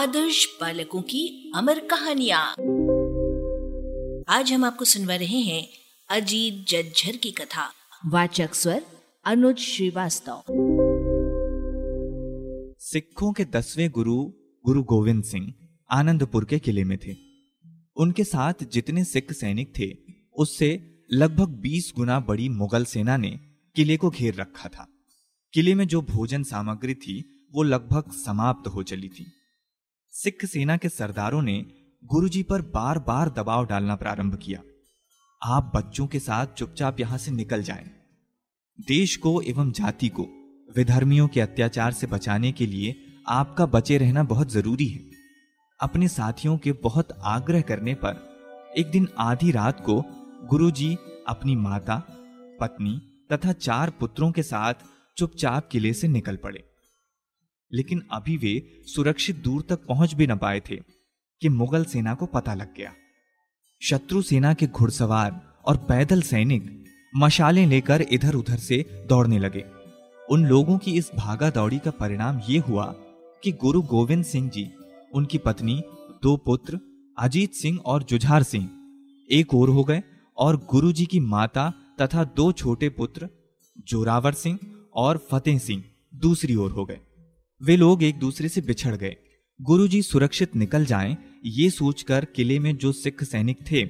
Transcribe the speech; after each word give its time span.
आदर्श 0.00 0.58
बालकों 0.60 1.02
की 1.02 1.52
अमर 1.54 1.78
कहानियाँ। 1.78 2.50
आज 4.28 4.52
हम 4.52 4.64
आपको 4.64 4.84
सुनवा 4.84 5.14
रहे 5.14 5.40
हैं 5.40 5.68
अजीत 6.10 6.54
जज्झर 6.68 7.16
की 7.16 7.30
कथा। 7.30 7.72
वाचक 8.06 8.54
स्वर 8.54 8.84
अनुज 9.24 9.56
श्रीवास्तव। 9.56 10.42
सिखों 12.78 13.32
के 13.32 13.44
दसवें 13.44 13.90
गुरु 13.90 14.24
गुरु 14.64 14.82
गोविंद 14.82 15.24
सिंह, 15.24 15.54
आनंदपुर 15.90 16.44
के 16.44 16.58
किले 16.58 16.84
में 16.84 16.98
थे। 16.98 17.16
उनके 17.96 18.24
साथ 18.24 18.54
जितने 18.72 19.04
सिख 19.04 19.32
सैनिक 19.32 19.72
थे, 19.78 20.12
उससे 20.36 20.98
लगभग 21.12 21.48
20 21.48 21.92
गुना 21.96 22.20
बड़ी 22.20 22.48
मुगल 22.48 22.84
सेना 22.84 23.16
ने 23.16 23.40
किले 23.76 23.96
को 23.96 24.10
घेर 24.10 24.34
रखा 24.34 24.68
था। 24.68 24.88
किले 25.52 25.74
में 25.74 25.88
जो 25.88 26.02
भोजन 26.02 26.42
सामग्री 26.42 26.94
थी, 26.94 27.48
वो 27.52 27.62
लगभग 27.62 28.04
समाप्त 28.12 28.68
हो 28.68 28.82
चली 28.82 29.08
थी। 29.08 29.32
सिख 30.12 30.44
सेना 30.44 30.76
के 30.76 30.88
सरदारों 30.88 31.42
ने 31.42 31.64
गुरुजी 32.04 32.42
पर 32.42 32.62
बार 32.62 32.98
बार 32.98 33.28
दबाव 33.28 33.66
डालना 33.66 33.96
प्रारंभ 33.96 34.34
किया। 34.34 34.60
आप 35.42 35.72
बच्चों 35.74 36.06
के 36.06 36.18
साथ 36.18 36.46
चुपचाप 36.46 37.00
यहाँ 37.00 37.18
से 37.18 37.30
निकल 37.30 37.62
जाएँ। 37.62 37.90
देश 38.88 39.16
को 39.16 39.40
एवं 39.42 39.72
जाति 39.72 40.08
को, 40.08 40.22
विधर्मियों 40.76 41.28
के 41.28 41.40
अत्याचार 41.40 41.92
से 41.92 42.06
बचाने 42.06 42.52
के 42.52 42.66
लिए 42.66 42.94
आपका 43.28 43.66
बचे 43.66 43.98
रहना 43.98 44.22
बहुत 44.22 44.52
ज़रूरी 44.52 44.86
है। 44.86 45.00
अपने 45.80 46.08
साथियों 46.08 46.58
के 46.58 46.72
बहुत 46.72 47.08
आग्रह 47.12 47.60
करने 47.60 47.94
पर 47.94 48.74
एक 48.78 48.90
दिन 48.90 49.08
आधी 49.18 49.50
रात 49.50 49.80
को 49.80 50.02
गुरुजी 50.46 50.96
अपनी 51.28 51.56
माता, 51.56 52.02
पत्नी 52.60 53.00
तथा 53.32 53.52
चार 53.52 53.90
पुत्रों 53.90 54.32
के 54.32 54.42
साथ 54.42 54.74
चुपचाप 55.16 55.68
किले 55.68 55.92
से 55.92 56.08
निकल 56.08 56.36
पड़े। 56.36 56.64
लेकिन 57.72 58.02
अभी 58.12 58.36
वे 58.36 58.82
सुरक्षित 58.86 59.36
दूर 59.36 59.62
तक 59.68 59.86
पहुँच 59.86 60.14
भी 60.14 60.26
न 60.26 60.36
पाए 60.36 60.60
थे 60.60 60.76
कि 61.42 61.48
मुगल 61.48 61.84
सेना 61.84 62.14
को 62.14 62.26
पता 62.26 62.54
लग 62.54 62.74
गया। 62.76 62.92
शत्रु 63.82 64.22
सेना 64.22 64.54
के 64.54 64.66
घुड़सवार 64.66 65.40
और 65.64 65.76
पैदल 65.76 66.22
सैनिक 66.22 66.84
मशालें 67.16 67.66
लेकर 67.66 68.02
इधर 68.02 68.34
उधर 68.34 68.56
से 68.56 68.84
दौड़ने 69.08 69.38
लगे। 69.38 69.64
उन 70.30 70.44
लोगों 70.46 70.78
की 70.78 70.92
इस 70.92 71.10
भागा 71.16 71.50
दौड़ी 71.50 71.78
का 71.78 71.90
परिणाम 71.90 72.40
यह 72.48 72.62
हुआ 72.62 72.84
कि 73.42 73.52
गुरु 73.52 73.82
गोविंद 73.82 74.24
सिंह 74.24 74.50
जी, 74.50 74.70
उनकी 75.14 75.38
पत्नी, 75.38 75.82
दो 76.22 76.36
पुत्र, 76.36 76.80
अजीत 77.18 77.52
सिंह 77.52 77.78
और 77.78 78.02
जुझार 78.02 78.42
सिंह, 78.42 78.68
एक 79.30 79.54
और 79.54 79.68
हो 79.68 79.84
गए 79.84 80.02
और 80.38 80.56
गुरु 80.70 80.92
जी 80.92 81.06
की 81.06 81.20
माता 81.20 81.72
तथा 82.00 82.24
दो 82.24 82.52
छोटे 82.52 82.88
पुत्र, 82.88 83.28
जोरावर 83.88 84.32
सिंह 84.32 84.58
और 84.94 85.26
फतेह 85.30 85.58
सिंह, 85.58 85.84
दूसरी 86.14 86.54
ओर 86.54 86.70
हो 86.70 86.84
गए। 86.84 87.00
वे 87.62 87.76
लोग 87.76 88.02
एक 88.02 88.18
दूसरे 88.18 88.48
से 88.48 88.60
बिछड़ 88.60 88.96
गए। 88.96 89.16
गुरुजी 89.62 90.02
सुरक्षित 90.02 90.56
निकल 90.56 90.84
जाएँ, 90.84 91.16
ये 91.44 91.70
सोचकर 91.70 92.24
किले 92.24 92.58
में 92.58 92.76
जो 92.76 92.92
सिख 92.92 93.24
सैनिक 93.24 93.58
थे, 93.72 93.86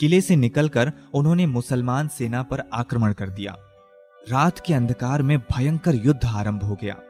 किले 0.00 0.20
से 0.20 0.36
निकलकर 0.36 0.92
उन्होंने 1.14 1.46
मुसलमान 1.46 2.08
सेना 2.08 2.42
पर 2.42 2.62
आक्रमण 2.72 3.12
कर 3.12 3.30
दिया। 3.30 3.56
रात 4.28 4.62
के 4.66 4.74
अंधकार 4.74 5.22
में 5.22 5.38
भयंकर 5.38 5.94
युद्ध 5.94 6.24
आरंभ 6.24 6.62
हो 6.62 6.74
गया। 6.74 7.02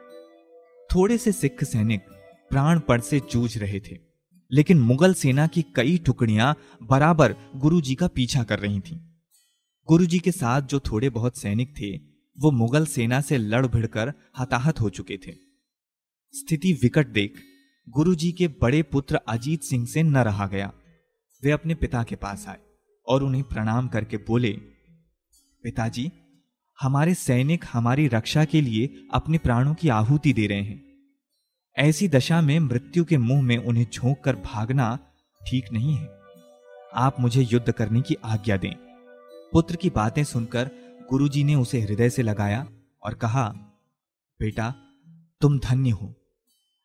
थोड़े 0.95 1.17
से 1.17 1.31
सिख 1.31 1.63
सैनिक 1.63 2.01
प्राण 2.01 2.79
प्राणपण 2.79 3.01
से 3.01 3.21
जूझ 3.31 3.57
रहे 3.57 3.79
थे, 3.79 3.97
लेकिन 4.51 4.79
मुगल 4.79 5.13
सेना 5.13 5.47
की 5.47 5.65
कई 5.75 5.97
टुकड़ियाँ 5.97 6.55
बराबर 6.83 7.35
गुरुजी 7.55 7.95
का 7.95 8.07
पीछा 8.07 8.43
कर 8.43 8.59
रही 8.59 8.79
थीं। 8.79 8.97
गुरुजी 9.87 10.19
के 10.19 10.31
साथ 10.31 10.61
जो 10.61 10.79
थोड़े 10.79 11.09
बहुत 11.09 11.37
सैनिक 11.37 11.73
थे, 11.81 11.97
वो 12.39 12.51
मुगल 12.51 12.85
सेना 12.85 13.21
से 13.21 13.37
लड़ 13.37 13.67
भिड़कर 13.67 14.13
हताहत 14.39 14.81
हो 14.81 14.89
चुके 14.89 15.17
थे। 15.17 15.50
स्थिति 16.33 16.73
विकट 16.73 17.07
देख 17.07 17.39
गुरुजी 17.89 18.31
के 18.31 18.47
बड़े 18.47 18.83
पुत्र 18.83 19.15
अजीत 19.15 19.61
सिंह 19.61 19.85
से 19.85 20.03
न 20.03 20.17
रहा 20.17 20.47
गया। 20.47 20.73
वे 21.43 21.51
अपने 21.51 21.75
पिता 21.75 22.03
के 22.03 22.15
पास 22.15 22.47
आए 22.47 22.57
और 23.07 23.23
उन्हें 23.23 23.43
प्रणाम 23.43 23.87
करके 23.87 24.17
बोले, 24.17 24.51
पिताजी, 25.63 26.11
हमारे 26.81 27.13
सैनिक 27.13 27.65
हमारी 27.73 28.07
रक्षा 28.07 28.45
के 28.45 28.61
लिए 28.61 29.07
अपने 29.13 29.37
प्राणों 29.37 29.73
की 29.73 29.89
आहुति 29.89 30.33
दे 30.33 30.47
रहे 30.47 30.61
हैं। 30.61 30.85
ऐसी 31.77 32.07
दशा 32.07 32.41
में 32.41 32.59
मृत्यु 32.59 33.05
के 33.05 33.17
मुँह 33.17 33.41
में 33.41 33.57
उन्हें 33.57 33.87
झोंक 33.93 34.21
कर 34.25 34.35
भागना 34.35 34.99
ठीक 35.49 35.65
नहीं 35.73 35.95
है। 35.95 36.09
आप 36.95 37.15
मुझे 37.19 37.41
युद्ध 37.41 37.71
करने 37.71 38.01
की 38.01 38.15
आज्ञा 38.15 38.57
दें। 38.57 38.73
पुत्र 39.53 39.75
की 39.75 39.89
बातें 39.89 40.23
सुनकर 40.23 40.71
गुरुजी 41.09 41.43
ने 41.43 41.55
उसे 41.55 41.81
हृदय 41.81 42.09
से 42.09 42.21
लगाया 42.21 42.67
और 43.03 43.13
कहा, 43.13 43.47
बेटा, 44.39 44.75
तुम 45.41 45.59
धन्य 45.59 45.89
हो। 45.89 46.17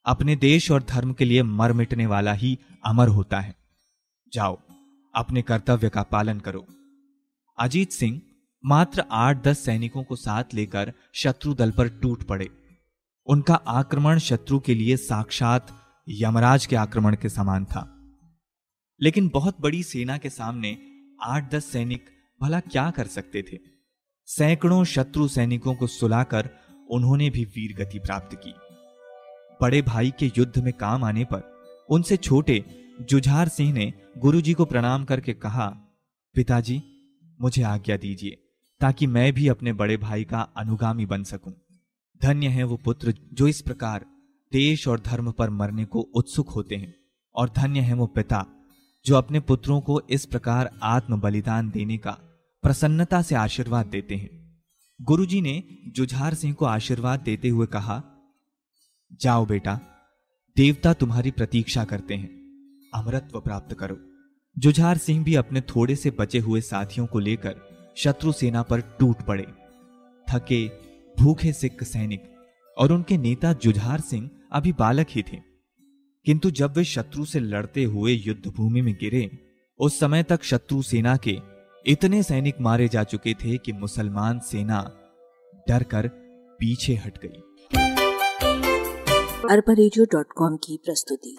अपने 0.07 0.37
देश 0.37 0.71
और 0.71 0.83
धर्म 0.83 1.13
के 1.13 1.25
लिए 1.25 1.43
मर 1.43 1.73
मिटने 1.73 2.07
वाला 2.07 2.33
ही 2.33 2.59
अमर 2.87 3.09
होता 3.09 3.41
है। 3.41 3.55
जाओ, 4.33 4.59
अपने 5.15 5.43
कर्तव्य 5.43 5.89
का 5.89 6.03
पालन 6.03 6.41
करो। 6.41 6.67
अजीत 7.59 7.91
सिंह 7.91 8.21
मात्र 8.65 9.05
आठ 9.11 9.45
दस 9.45 9.59
सैनिकों 9.59 10.05
को 10.05 10.17
साथ 10.17 10.45
लेकर 10.55 10.93
शत्रु 11.15 11.55
दल 11.55 11.71
पर 11.71 11.89
टूट 11.89 12.23
पड़े। 12.23 12.51
उनका 13.27 13.55
आक्रमण 13.55 14.19
शत्रु 14.19 14.61
के 14.61 14.75
लिए 14.75 14.97
साक्षात 14.97 15.83
यमराज 16.09 16.67
के 16.67 16.77
आक्रमण 16.77 17.17
के 17.17 17.29
समान 17.29 17.65
था। 17.65 17.93
लेकिन 19.01 19.29
बहुत 19.29 19.61
बड़ी 19.61 19.83
सेना 19.83 20.19
के 20.19 20.31
सामने 20.31 20.79
आठ 21.23 21.51
दस 21.51 21.65
सैनिक 21.65 22.05
भला 22.43 22.61
क्या 22.61 22.91
कर 22.91 23.07
सकते 23.07 23.43
थे? 23.43 23.59
सैकड़ों 24.27 24.85
शत्रु 24.85 25.29
सैनिकों 25.29 25.75
को 25.75 25.87
सुलाकर 25.87 26.51
उन्होंने 26.91 27.31
भी 27.31 27.45
वीर 27.45 27.77
गति 27.77 27.99
प्राप्त 27.99 28.37
की। 28.37 28.55
बड़े 29.61 29.83
भाई 29.83 30.13
के 30.19 30.31
युद्ध 30.39 30.59
में 30.59 30.73
काम 30.73 31.05
आने 31.05 31.25
पर 31.25 31.43
उनसे 31.91 32.17
छोटे 32.17 32.65
जुझार 33.01 33.49
सिंह 33.49 33.73
ने 33.73 33.93
गुरुजी 34.19 34.53
को 34.53 34.65
प्रणाम 34.65 35.05
करके 35.05 35.33
कहा, 35.33 35.67
पिताजी, 36.35 36.83
मुझे 37.41 37.63
आज्ञा 37.63 37.97
दीजिए 37.97 38.43
ताकि 38.81 39.07
मैं 39.07 39.33
भी 39.33 39.49
अपने 39.49 39.73
बड़े 39.73 39.97
भाई 39.97 40.25
का 40.25 40.41
अनुगामी 40.57 41.07
बन 41.07 41.23
सकूँ। 41.23 41.53
धन्य 42.23 42.49
है 42.49 42.65
वो 42.65 42.77
पुत्र 42.77 43.15
जो 43.33 43.49
इस 43.49 43.61
प्रकार 43.61 44.07
देश 44.53 44.89
और 44.89 45.01
धर्म 45.01 45.33
पर 45.33 45.51
मरने 45.51 45.85
को 45.85 46.01
उत्सुक 46.01 46.51
होते 46.51 46.77
हैं। 46.77 46.95
और 47.35 47.51
धन्य 47.57 47.81
है 47.81 47.95
वो 47.95 48.07
पिता 48.07 48.47
जो 49.07 49.17
अपने 49.17 49.41
पुत्रों 49.41 49.81
को 49.81 50.01
इस 50.11 50.27
प्रकार 50.27 50.71
आत्म 50.83 51.21
बलिदान 51.21 51.71
देने 51.71 51.99
का 51.99 52.11
प्रसन्नता 52.63 53.23
से 53.23 53.35
आशीर्वाद 53.35 53.87
देते 53.87 54.15
हैं। 54.15 54.31
गुरुजी 55.03 55.41
ने 55.41 55.63
जुझार 55.89 56.35
सिंह 56.35 56.55
को 56.55 56.65
आशीर्वाद 56.65 57.21
देते 57.21 57.49
हुए 57.49 57.67
कहा 57.67 58.16
जाओ 59.13 59.47
बेटा, 59.47 59.81
देवता 60.57 60.93
तुम्हारी 60.93 61.31
प्रतीक्षा 61.31 61.85
करते 61.85 62.15
हैं, 62.15 62.29
अमरत्व 62.95 63.41
प्राप्त 63.41 63.75
करो। 63.75 63.99
जुझार 64.59 64.99
सिंह 64.99 65.25
भी 65.25 65.35
अपने 65.35 65.61
थोड़े 65.61 65.97
से 65.97 66.11
बचे 66.11 66.39
हुए 66.39 66.61
साथियों 66.61 67.07
को 67.07 67.19
लेकर 67.19 67.55
शत्रु 67.97 68.33
सेना 68.33 68.63
पर 68.63 68.81
टूट 68.81 69.17
पड़े। 69.23 69.47
थके, 70.31 70.69
भूखे 71.23 71.53
सिख 71.53 71.85
सैनिक 71.85 72.23
और 72.79 72.93
उनके 72.93 73.17
नेता 73.17 73.53
जुझार 73.53 74.01
सिंह 74.01 74.31
अभी 74.53 74.73
बालक 74.73 75.07
ही 75.11 75.23
थे। 75.23 75.37
किंतु 76.25 76.51
जब 76.51 76.77
वे 76.77 76.85
शत्रु 76.85 77.25
से 77.25 77.41
लड़ते 77.41 77.85
हुए 77.85 78.13
युद्ध 78.13 78.47
भूमि 78.47 78.81
में 78.81 78.95
गिरे, 78.95 79.31
उस 79.79 80.01
समय 80.01 80.23
तक 80.23 80.43
शत्रु 80.43 80.83
सेना 80.83 81.17
के 81.17 81.39
इतने 81.87 82.23
सैनिक 82.23 82.61
मारे 82.61 82.89
जा 82.89 83.05
चुके 83.05 83.35
थे 83.35 83.59
कि 83.59 83.73
मुसलमान 83.73 84.39
सेना 84.39 84.83
डर 85.69 85.83
कर 85.83 86.09
पीछे 86.61 86.95
हट 86.95 87.19
गई। 87.19 87.43
अरबा 89.51 89.73
की 90.57 90.81
प्रस्तुति। 90.85 91.37